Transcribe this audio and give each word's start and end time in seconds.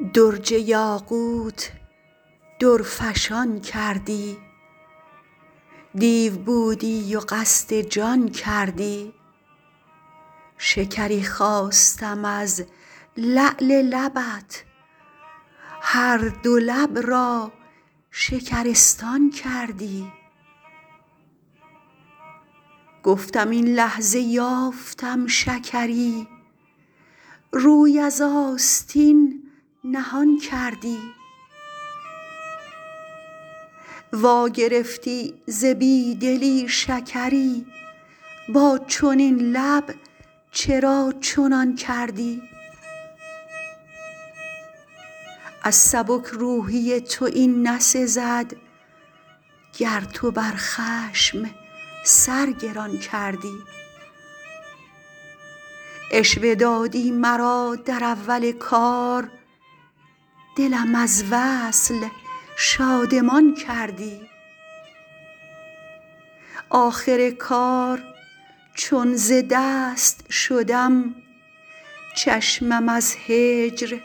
درج 0.00 0.52
یاقوت 0.52 1.72
درفشان 2.60 3.60
کردی. 3.60 4.38
دیو 5.94 6.36
بودی 6.36 7.16
و 7.16 7.20
قصد 7.28 7.74
جان 7.74 8.28
کردی. 8.28 9.14
شکری 10.58 11.22
خواستم 11.22 12.24
از 12.24 12.64
لعل 13.16 13.82
لبت. 13.82 14.64
هر 15.80 16.18
دو 16.42 16.58
لب 16.58 16.98
را 16.98 17.52
شکرستان 18.10 19.30
کردی. 19.30 20.12
گفتم 23.02 23.50
این 23.50 23.74
لحظه 23.74 24.18
یافتم 24.18 25.26
شکری. 25.26 26.28
روی 27.52 28.00
از 28.00 28.20
آستین 28.20 29.35
نهان 29.86 30.38
کردی. 30.38 30.98
واگرفتی 34.12 35.34
ز 35.46 35.64
بی 35.64 36.14
دلی 36.14 36.68
شکری 36.68 37.66
با 38.48 38.80
چنین 38.88 39.38
لب 39.38 39.94
چرا 40.52 41.14
چنان 41.20 41.74
کردی؟ 41.76 42.42
از 45.62 45.74
سبک 45.74 46.26
روحی 46.26 47.00
تو 47.00 47.24
این 47.24 47.66
نسزد 47.66 48.52
گر 49.78 50.00
تو 50.00 50.30
بر 50.30 50.54
خشم 50.56 51.50
سر 52.04 52.50
گران 52.50 52.98
کردی. 52.98 53.58
عشوه 56.10 56.54
دادی 56.54 57.10
مرا 57.10 57.76
در 57.84 58.04
اول 58.04 58.52
کار 58.52 59.30
دلم 60.56 60.94
از 60.94 61.24
وصل 61.30 62.08
شادمان 62.56 63.54
کردی. 63.54 64.20
آخر 66.70 67.30
کار 67.30 68.02
چون 68.74 69.14
ز 69.14 69.32
دست 69.50 70.30
شدم 70.30 71.14
چشمم 72.16 72.88
از 72.88 73.16
هجر 73.26 73.98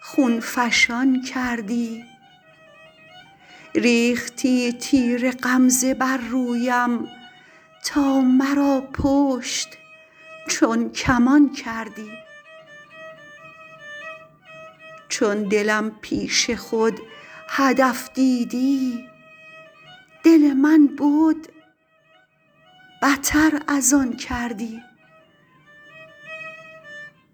خون 0.00 0.40
فشان 0.40 1.22
کردی. 1.22 2.04
ریختی 3.74 4.72
تیر 4.72 5.30
غمزه 5.30 5.94
بر 5.94 6.16
رویم 6.16 7.08
تا 7.84 8.20
مرا 8.20 8.80
پشت 8.92 9.68
چون 10.48 10.90
کمان 10.90 11.52
کردی. 11.52 12.23
چون 15.14 15.42
دلم 15.42 15.90
پیش 16.00 16.50
خود 16.50 17.00
هدف 17.48 18.12
دیدی 18.14 19.04
دل 20.24 20.52
من 20.52 20.86
بد 20.86 21.36
بتر 23.02 23.62
از 23.68 23.94
آن 23.94 24.16
کردی. 24.16 24.82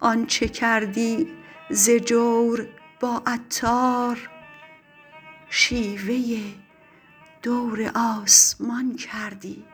آنچه 0.00 0.48
کردی 0.48 1.28
ز 1.70 1.90
جور 1.90 2.68
با 3.00 3.22
عطار 3.26 4.30
شیوه 5.48 6.42
دور 7.42 7.92
آسمان 7.94 8.96
کردی. 8.96 9.64